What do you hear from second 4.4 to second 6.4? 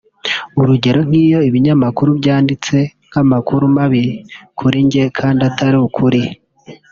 kuri njye kandi atari ukuri